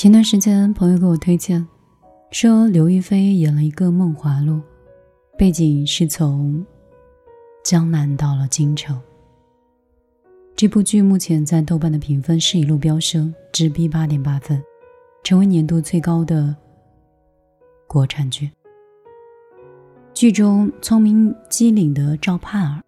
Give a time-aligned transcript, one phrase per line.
[0.00, 1.68] 前段时间，朋友给我推荐，
[2.30, 4.54] 说刘亦菲演了一个《梦华录》，
[5.36, 6.64] 背景是从
[7.62, 8.98] 江南到了京城。
[10.56, 14.64] 这部剧目前在豆瓣的评分是一路飙升，直逼八点八分，
[15.22, 16.56] 成为年度最高的
[17.86, 18.50] 国产剧。
[20.14, 22.82] 剧中聪明机灵的赵盼儿、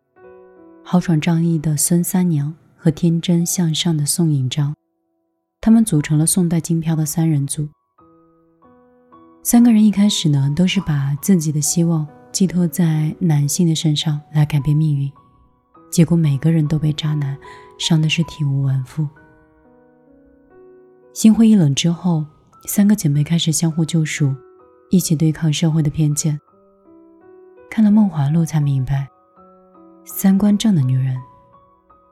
[0.82, 4.74] 豪爽仗义的孙三娘和天真向上的宋引章。
[5.64, 7.68] 他们组成了宋代金飘的三人组。
[9.44, 15.10] 三个人一开始呢，都是把自己的希望寄托在男性的身上来改变命运，
[15.88, 17.38] 结果每个人都被渣男
[17.78, 19.08] 伤的是体无完肤。
[21.12, 22.26] 心灰意冷之后，
[22.66, 24.34] 三个姐妹开始相互救赎，
[24.90, 26.40] 一起对抗社会的偏见。
[27.70, 29.08] 看了《梦华录》，才明白，
[30.04, 31.16] 三观正的女人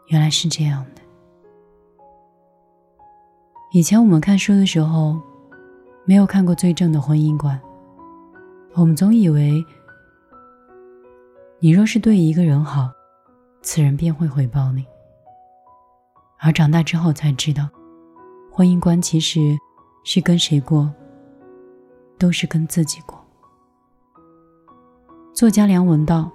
[0.06, 1.02] 原来是这样的。
[3.72, 5.16] 以前我们看书的时候，
[6.04, 7.60] 没有看过最正的婚姻观。
[8.74, 9.64] 我们总以为，
[11.60, 12.90] 你若是对一个人好，
[13.62, 14.84] 此人便会回报你。
[16.40, 17.68] 而长大之后才知道，
[18.50, 19.56] 婚姻观其实
[20.02, 20.92] 是跟谁过，
[22.18, 23.24] 都是跟自己过。
[25.32, 26.28] 作家梁文道，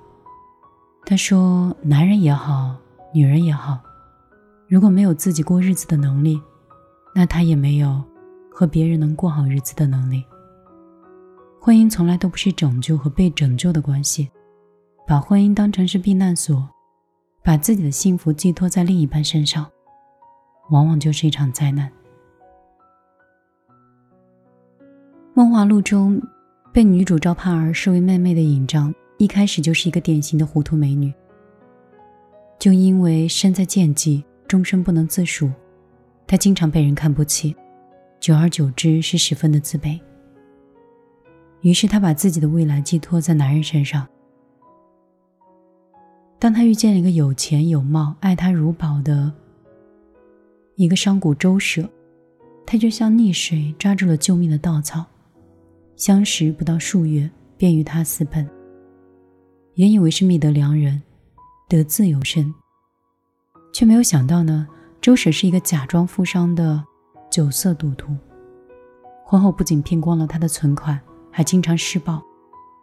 [1.05, 2.77] 他说：“男人也好，
[3.13, 3.77] 女人也好，
[4.69, 6.41] 如果没有自己过日子的能力。”
[7.17, 8.03] 那他也没有
[8.51, 10.21] 和别人能过好日子的能力。
[11.61, 14.29] 婚姻从来都不是拯救和被拯救的关系，
[15.07, 16.67] 把婚姻当成是避难所，
[17.41, 19.65] 把自己的幸福寄托在另一半身上，
[20.71, 21.89] 往往就是一场灾难。
[25.33, 26.21] 《梦华录》中
[26.73, 31.13] 被女主赵盼儿视为妹妹的尹章，一开始就是一个典型的糊涂美女，
[32.59, 35.49] 就因为身在贱籍，终身不能自赎。
[36.27, 37.55] 他经常被人看不起，
[38.19, 39.99] 久而久之是十分的自卑。
[41.61, 44.07] 于是他把自己的未来寄托在男人身上。
[46.37, 49.31] 当他遇见了一个有钱有貌、爱他如宝的
[50.75, 51.89] 一个商贾周舍，
[52.65, 55.05] 他就像溺水抓住了救命的稻草。
[55.95, 58.47] 相识不到数月，便与他私奔。
[59.75, 61.01] 原以为是觅得良人，
[61.69, 62.53] 得自由身，
[63.73, 64.67] 却没有想到呢。
[65.05, 66.83] 周婶是一个假装富商的
[67.29, 68.17] 酒色赌徒，
[69.23, 70.99] 婚后不仅骗光了他的存款，
[71.31, 72.19] 还经常施暴，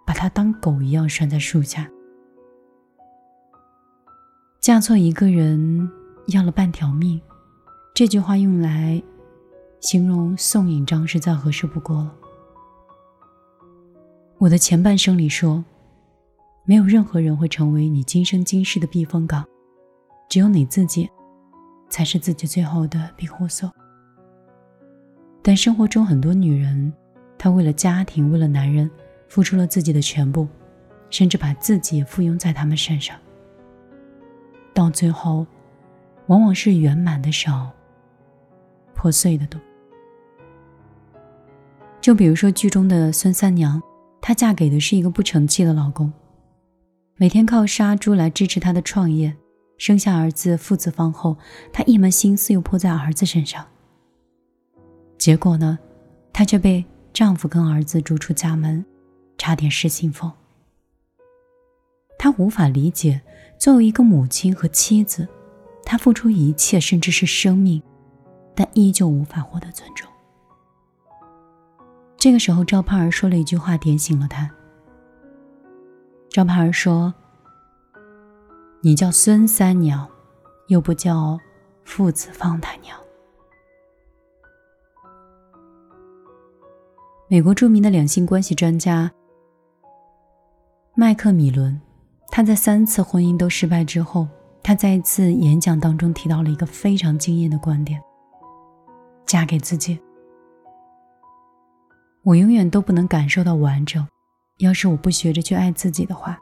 [0.06, 1.90] 把他当狗一样拴在树下。
[4.60, 5.90] 嫁错一个人，
[6.28, 7.20] 要了半条命，
[7.92, 9.02] 这句话用来
[9.80, 12.14] 形容宋引章是再合适不过了。
[14.38, 15.64] 我的前半生里说，
[16.64, 19.44] 没有任何人会成为你今生今世的避风港，
[20.28, 21.10] 只有你自己。
[21.92, 23.70] 才是自己最后的庇护所。
[25.42, 26.90] 但生活中很多女人，
[27.36, 28.90] 她为了家庭，为了男人，
[29.28, 30.48] 付出了自己的全部，
[31.10, 33.14] 甚至把自己也附庸在他们身上。
[34.72, 35.46] 到最后，
[36.28, 37.70] 往往是圆满的少，
[38.94, 39.60] 破碎的多。
[42.00, 43.82] 就比如说剧中的孙三娘，
[44.22, 46.10] 她嫁给的是一个不成器的老公，
[47.16, 49.36] 每天靠杀猪来支持她的创业。
[49.78, 51.36] 生下儿子，父子方后，
[51.72, 53.66] 她一门心思又扑在儿子身上。
[55.18, 55.78] 结果呢，
[56.32, 58.84] 她却被丈夫跟儿子逐出家门，
[59.36, 60.30] 差点失心疯。
[62.16, 63.20] 她无法理解，
[63.58, 65.26] 作为一个母亲和妻子，
[65.84, 67.82] 她付出一切，甚至是生命，
[68.54, 70.08] 但依旧无法获得尊重。
[72.16, 74.48] 这个时候，赵盼儿说了一句话，点醒了她。
[76.30, 77.12] 赵盼儿说。
[78.84, 80.08] 你叫孙三娘，
[80.66, 81.38] 又不叫
[81.84, 82.98] 父子方太娘。
[87.28, 89.12] 美国著名的两性关系专家
[90.96, 91.80] 麦克米伦，
[92.32, 94.26] 他在三次婚姻都失败之后，
[94.64, 98.02] 他在一次演讲当中提到了一个非常惊艳的观点：
[99.24, 99.96] 嫁给自己。
[102.24, 104.04] 我永远都不能感受到完整，
[104.58, 106.36] 要是我不学着去爱自己的话。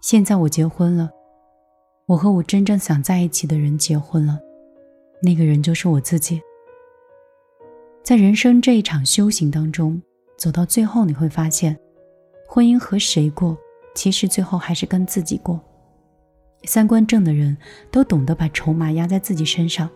[0.00, 1.10] 现在我结婚了。
[2.08, 4.40] 我和我真正想在一起的人结婚了，
[5.20, 6.40] 那个人就是我自己。
[8.02, 10.00] 在人生这一场修行当中，
[10.38, 11.78] 走到最后，你会发现，
[12.48, 13.58] 婚姻和谁过，
[13.94, 15.60] 其实最后还是跟自己过。
[16.64, 17.54] 三观正的人
[17.90, 19.90] 都懂得把筹码压在自己身上，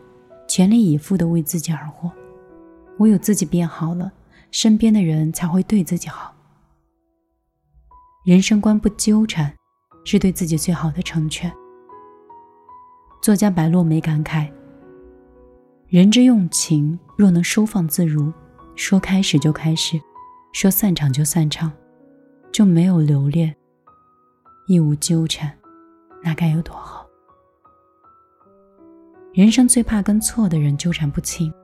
[0.46, 2.12] 全力以赴的为自己而活。
[2.98, 4.12] 唯有自己变好了，
[4.50, 6.34] 身边的人才会对自己好。
[8.26, 9.54] 人生观不纠缠，
[10.04, 11.50] 是对自己最好的成全。
[13.22, 14.50] 作家白落梅感慨
[15.86, 18.32] ：“人之用情，若能收放自如，
[18.74, 19.96] 说开始就开始，
[20.52, 21.70] 说散场就散场，
[22.50, 23.54] 就没有留恋，
[24.66, 25.56] 亦无纠缠，
[26.24, 27.06] 那该有多好？
[29.32, 31.48] 人生最怕跟错的人纠缠不清。《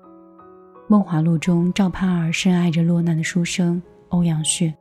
[0.86, 4.72] 梦华录》中，赵盼儿深爱着落难的书生欧阳旭，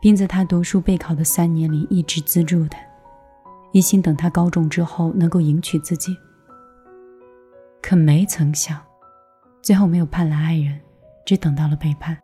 [0.00, 2.78] 并在他读书备考的三年里一直资助他，
[3.74, 6.16] 一心等他高中之后能够迎娶自己。
[7.82, 8.80] 可没曾想，
[9.60, 10.80] 最后没有盼来爱人，
[11.26, 12.16] 只等到了背叛。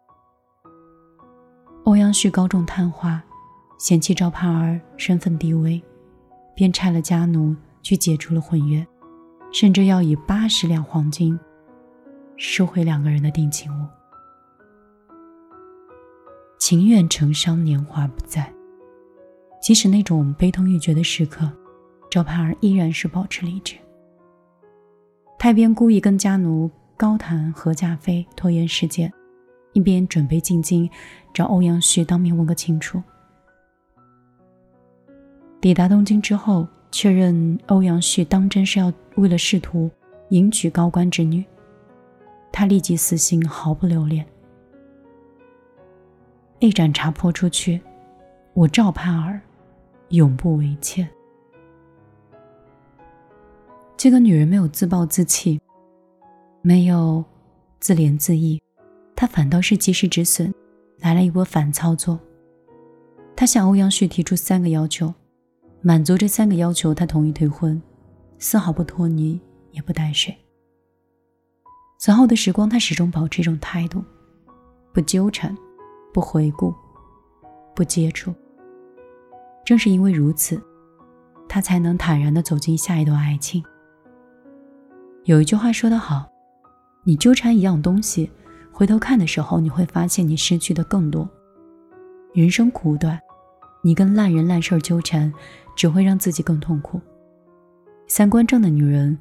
[1.82, 3.20] 欧阳旭高中探花，
[3.80, 5.82] 嫌弃赵盼儿身份低微，
[6.54, 8.86] 便差了家奴去解除了婚约。
[9.52, 11.36] 甚至要以八十两黄金
[12.36, 13.86] 收回两个人的定情物。
[16.60, 18.54] 情愿成伤，年华不在。
[19.60, 21.50] 即使那种悲痛欲绝的时刻，
[22.10, 23.76] 赵盼儿依然是保持理智。
[25.38, 29.12] 他边故意跟家奴高谈何价妃，拖延时间，
[29.72, 30.88] 一边准备进京
[31.32, 33.02] 找欧阳旭当面问个清楚。
[35.60, 36.66] 抵达东京之后。
[36.92, 39.88] 确认欧阳旭当真是要为了仕途
[40.30, 41.44] 迎娶高官之女，
[42.50, 44.26] 他立即死心，毫不留恋。
[46.58, 47.80] 一盏茶泼出去，
[48.54, 49.40] 我赵盼儿
[50.10, 51.08] 永不为妾。
[53.96, 55.60] 这个女人没有自暴自弃，
[56.62, 57.24] 没有
[57.80, 58.60] 自怜自艾，
[59.16, 60.54] 她反倒是及时止损，
[60.98, 62.18] 来了一波反操作。
[63.34, 65.12] 她向欧阳旭提出三个要求。
[65.82, 67.80] 满足这三个要求，他同意退婚，
[68.38, 69.40] 丝毫不拖泥，
[69.70, 70.36] 也不带水。
[71.96, 74.04] 此后的时光，他始终保持一种态度：
[74.92, 75.56] 不纠缠，
[76.12, 76.74] 不回顾，
[77.74, 78.34] 不接触。
[79.64, 80.60] 正是因为如此，
[81.48, 83.62] 他才能坦然地走进下一段爱情。
[85.24, 86.28] 有一句话说得好
[87.04, 88.30] ：“你纠缠一样东西，
[88.72, 91.28] 回头看的时候，你会发现你失去的更多。
[92.32, 93.20] 人生苦短，
[93.82, 95.32] 你跟烂人烂事儿纠缠。”
[95.76, 97.00] 只会让自己更痛苦。
[98.06, 99.16] 三观正的女人，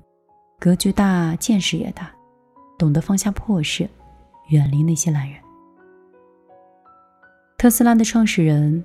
[0.60, 2.12] 格局大，见识也大，
[2.78, 3.90] 懂得放下破事，
[4.50, 5.40] 远离那些烂人。
[7.58, 8.84] 特斯拉的创始人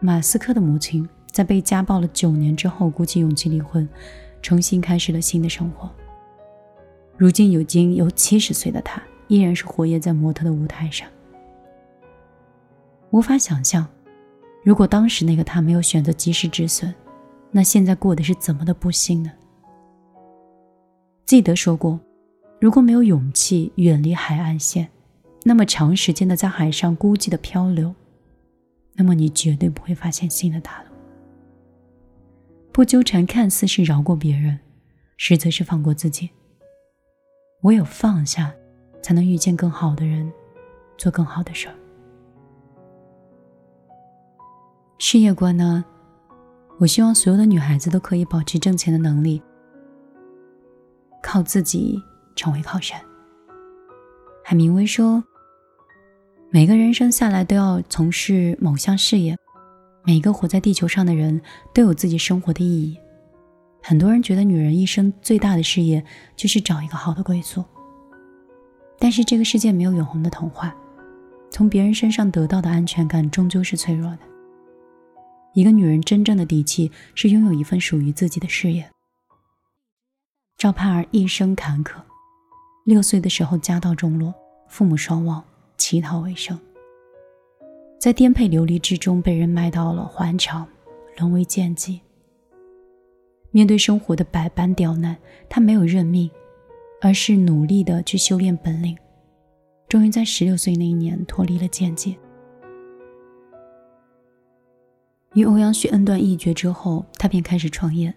[0.00, 3.86] 马斯克的母亲，在被家暴了九年之后，鼓起勇气离婚，
[4.40, 5.90] 重新开始了新的生活。
[7.18, 11.06] 如今已经有七十岁的她，依然是活跃在模特的舞台上。
[13.10, 13.86] 无法想象，
[14.64, 16.94] 如果当时那个她没有选择及时止损。
[17.52, 19.30] 那现在过的是怎么的不幸呢？
[21.26, 22.00] 记得说过，
[22.58, 24.88] 如果没有勇气远离海岸线，
[25.42, 27.94] 那么长时间的在海上孤寂的漂流，
[29.00, 30.94] 那么你绝对不会发现新的大陆。
[32.70, 34.60] 不纠缠，看似是饶过别人，
[35.16, 36.28] 实则是放过自己。
[37.62, 38.52] 唯有放下，
[39.02, 40.30] 才能遇见更好的人，
[40.98, 41.74] 做更好的事儿。
[44.98, 45.82] 事业观呢？
[46.78, 49.40] 我希望所有的女孩子都可以保持挣钱的能力，
[51.22, 51.98] 靠自己
[52.36, 53.00] 成为靠山。
[54.44, 55.24] 海明威说
[56.52, 59.38] ：“每个人生下来都要从事某项事业，
[60.02, 61.40] 每个活在地球上的人
[61.72, 62.98] 都有自己生活的意义。”
[63.80, 66.04] 很多人觉得女人一生最大的事业
[66.34, 67.64] 就是找一个好的归宿，
[68.98, 70.74] 但是这个世界没有永恒的童话，
[71.52, 74.18] 从别人身上得到的安全感终究是脆弱的。
[75.54, 78.90] 一个女人真正的底气是拥有一份属于自己的事业。
[80.58, 81.92] 赵盼儿一生坎坷，
[82.84, 84.34] 六岁的时候家道中落，
[84.68, 85.42] 父母双亡，
[85.80, 86.60] 乞讨为生。
[87.98, 90.68] 在颠沛流离之中，被人卖到了环场，
[91.16, 91.98] 沦为贱妓。
[93.50, 95.16] 面对生活的百般刁难，
[95.48, 96.30] 他没有认命，
[97.00, 98.94] 而是努力的去修炼本领，
[99.88, 102.14] 终于在十六岁那一年脱离了贱界。
[105.32, 108.12] 与欧阳旭恩断义绝之后，他便开始创业，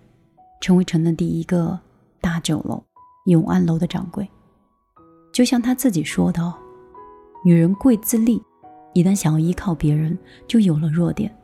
[0.60, 1.79] 成为城内第一个
[2.20, 2.84] 大酒楼
[3.27, 4.27] 永安楼的掌柜。
[5.32, 6.53] 就像他自己说的
[7.46, 8.42] ：“女人贵自立，
[8.94, 11.36] 一旦想要依靠别人，就有了弱点。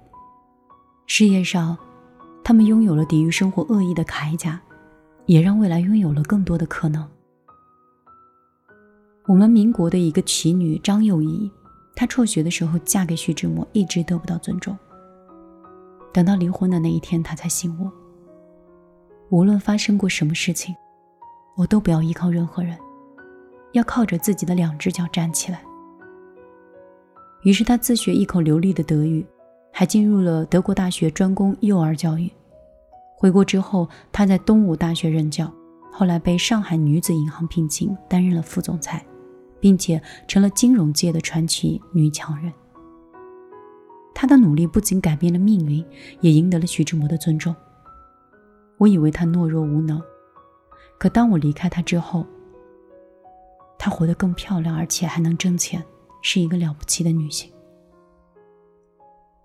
[1.08, 1.78] 事业上，
[2.44, 4.62] 他们拥有了抵御生活恶意的铠甲，
[5.26, 7.06] 也让未来拥有了更多的可能。”
[9.28, 11.52] 我们民国的一个奇女张幼仪，
[11.96, 14.78] 她辍学的时候嫁给徐志摩，一直得不到尊重。
[16.14, 17.92] 等到离婚的那一天，他才醒悟。
[19.30, 20.74] 无论发生过什么事情，
[21.58, 22.76] 我都不要依靠任何人，
[23.74, 25.62] 要靠着自己的两只脚站起来。
[27.42, 29.26] 于是他自学一口流利的德语，
[29.72, 32.30] 还进入了德国大学专攻幼儿教育。
[33.16, 35.52] 回国之后，他在东吴大学任教，
[35.92, 39.06] 后来被上海女子银行聘请，担任了副总裁，
[39.60, 42.52] 并且成了金融界的传奇女强人。
[44.14, 45.84] 她的努力不仅改变了命运，
[46.20, 47.56] 也赢得了徐志摩的尊重。
[48.78, 50.02] 我以为她懦弱无能，
[50.98, 52.26] 可当我离开她之后，
[53.78, 55.82] 她活得更漂亮，而且还能挣钱，
[56.22, 57.52] 是一个了不起的女性。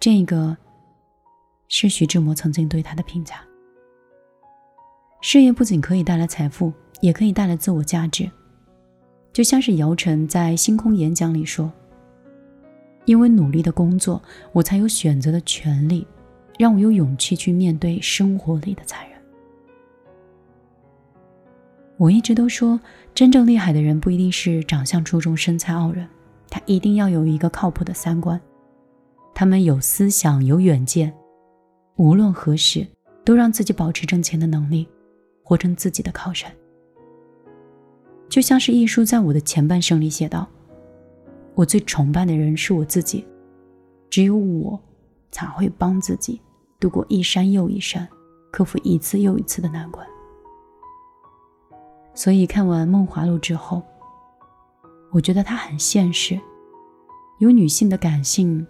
[0.01, 0.57] 这个
[1.69, 3.37] 是徐志摩曾经对她的评价。
[5.21, 8.31] 事业不仅可以带来财富，也可以带来自我价值。
[9.33, 11.73] 就像是姚晨在《星空演讲》里说
[13.07, 16.07] ：“因为努力的工作，我才有选择的权利，
[16.59, 19.19] 让我有勇气去面对生活里的残忍。”
[21.97, 22.79] 我一直都说，
[23.15, 26.07] 真正厉害的人不一定是长相出众、身材傲人，
[26.55, 28.41] 他一定要有一个靠谱的三观。
[29.35, 31.13] 他们有思想、有远见，
[31.97, 32.87] 无论何时
[33.25, 34.87] 都让自己保持挣钱的能力。
[35.43, 36.51] 活成自己的靠山，
[38.31, 40.47] 就像是一书在我的前半生里写道
[41.55, 43.27] ：“我最崇拜的人是我自己，
[44.09, 44.81] 只有我
[45.33, 46.41] 才会帮自己
[46.81, 48.09] 度过一山又一山，
[48.53, 50.07] 克服一次又一次的难关。”
[52.15, 53.83] 所以看完《梦华录》之后，
[55.15, 56.39] 我觉得它很现实，
[57.39, 58.67] 有女性的感性，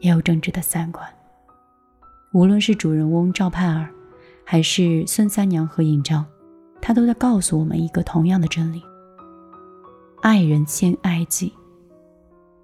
[0.00, 1.08] 也有正直的三观。
[2.34, 3.88] 无论是主人翁赵盼儿。
[4.42, 6.24] 还是孙三娘和尹昭，
[6.82, 8.82] 他都在告诉我们一个同样的真理：
[10.22, 11.54] 爱人先爱己，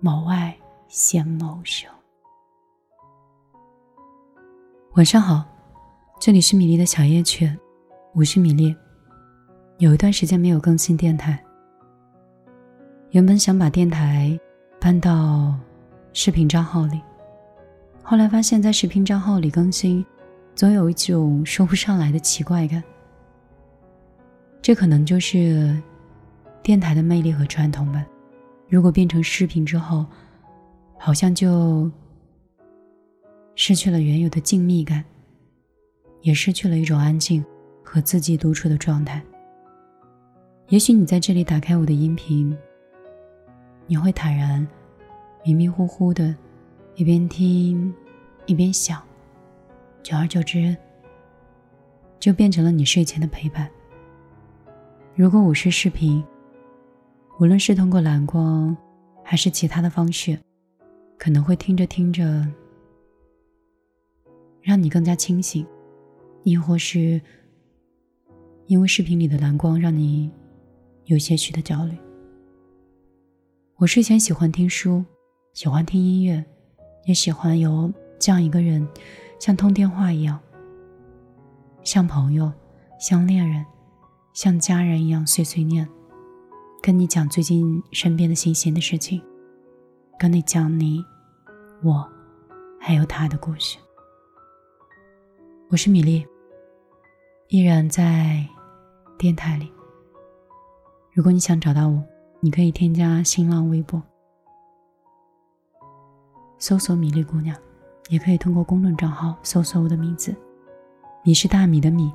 [0.01, 0.59] 谋爱
[0.89, 1.89] 先谋生。
[4.95, 5.45] 晚上好，
[6.19, 7.57] 这里是米粒的小夜曲，
[8.17, 8.75] 我是米粒。
[9.79, 11.41] 有一段时间没有更新电台，
[13.11, 14.39] 原本想把电台
[14.81, 15.55] 搬到
[16.13, 17.01] 视频账号里，
[18.03, 20.05] 后来发现，在视频账号里更新。
[20.55, 22.83] 总有一种说不上来的奇怪感，
[24.63, 25.79] 这可能就是
[26.63, 28.07] 电台的魅力和传统吧。
[28.67, 30.07] 如果变成视频之后，
[30.99, 31.91] 好像就
[33.55, 35.05] 失去了原有的静谧感，
[36.23, 37.45] 也失去了一种安静
[37.85, 39.23] 和自己独处的状态。
[40.69, 42.57] 也许你在这里打开我的音频，
[43.89, 44.67] 你会坦然、
[45.45, 46.35] 迷迷糊糊的，
[46.97, 47.95] 一边听
[48.47, 49.01] 一边想。
[50.03, 50.77] 久而久之，
[52.19, 53.71] 就变成了你睡前的陪伴。
[55.15, 56.23] 如果我是视频，
[57.39, 58.77] 无论是通过蓝光，
[59.23, 60.37] 还是其他的方式，
[61.17, 62.45] 可能会听着听着，
[64.63, 65.65] 让你更加清醒；
[66.43, 67.21] 亦或是
[68.67, 70.29] 因为视频里的蓝光让你
[71.05, 71.97] 有些许的焦虑。
[73.79, 75.05] 我睡前喜欢听书，
[75.53, 76.43] 喜欢听音乐，
[77.05, 78.89] 也喜欢有这样一个人。
[79.39, 80.41] 像通电话一样，
[81.85, 82.51] 像朋友，
[82.99, 83.67] 像恋人，
[84.33, 85.87] 像家人一样碎碎念，
[86.83, 89.21] 跟你讲最近身边的新鲜的事情，
[90.19, 91.05] 跟你讲你、
[91.83, 92.11] 我，
[92.81, 93.77] 还有他的故事。
[95.69, 96.27] 我是米粒，
[97.49, 98.43] 依然在
[99.19, 99.71] 电台里。
[101.13, 102.03] 如果你想找到我，
[102.47, 104.01] 你可以添加新浪微博，
[106.61, 107.57] 搜索“米粒姑娘”。
[108.09, 110.33] 也可以通过公众账号搜索我的名字，
[111.25, 112.15] 米是大米的米，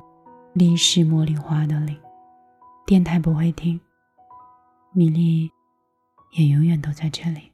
[0.54, 2.00] 粒是茉莉花的粒。
[2.86, 3.78] 电台不会停，
[4.92, 5.50] 米粒
[6.30, 7.52] 也永远都在这里。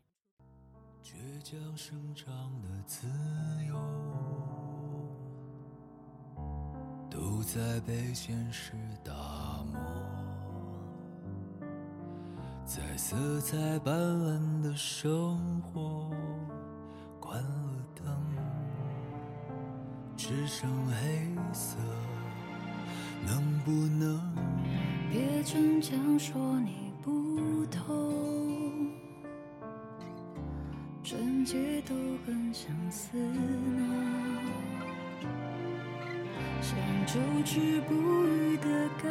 [1.02, 2.32] 倔强生长
[2.62, 3.08] 的自
[3.66, 3.74] 由，
[7.10, 9.12] 都在被现实打
[12.68, 16.10] 在色彩斑斓的生活，
[17.18, 18.04] 关了灯。
[20.18, 21.78] 只剩黑色，
[23.26, 24.20] 能不能
[25.10, 28.92] 别逞强说你不懂？
[31.02, 31.94] 整洁都
[32.26, 33.80] 很相似呢，
[36.60, 37.94] 像久治不
[38.26, 39.10] 愈的干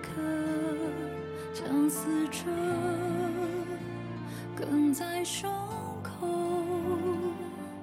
[0.00, 0.22] 渴，
[1.64, 2.40] 相思着，
[4.56, 5.48] 哽在胸
[6.02, 6.26] 口。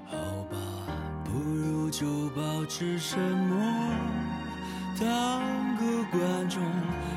[0.05, 0.17] 好
[0.51, 0.57] 吧，
[1.23, 2.05] 不如就
[2.35, 3.57] 保持沉默，
[4.99, 5.41] 当
[5.77, 6.61] 个观众，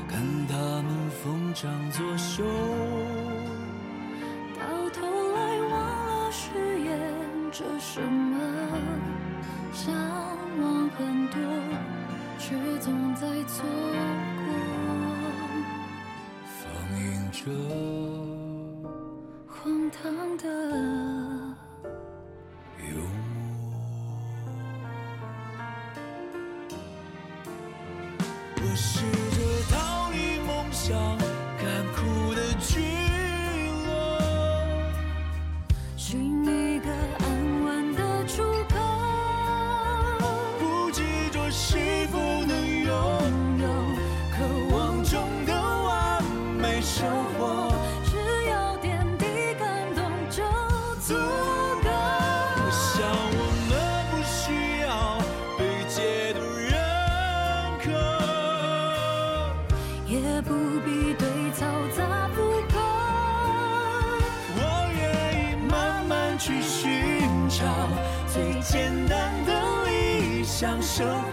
[0.07, 2.43] 看他们逢场作秀。
[4.55, 5.71] 到头来忘
[6.07, 6.97] 了誓言
[7.51, 8.39] 着什么，
[9.73, 9.93] 想
[10.61, 11.37] 忘很多，
[12.39, 13.65] 却总在错
[17.43, 17.51] 着。
[19.47, 20.22] 荒唐。
[70.95, 71.07] 生